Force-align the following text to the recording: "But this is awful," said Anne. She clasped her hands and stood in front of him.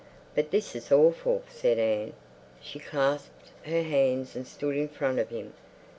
"But 0.33 0.49
this 0.49 0.75
is 0.75 0.91
awful," 0.91 1.43
said 1.47 1.77
Anne. 1.77 2.13
She 2.59 2.79
clasped 2.79 3.49
her 3.65 3.83
hands 3.83 4.35
and 4.35 4.47
stood 4.47 4.75
in 4.75 4.87
front 4.87 5.19
of 5.19 5.29
him. 5.29 5.53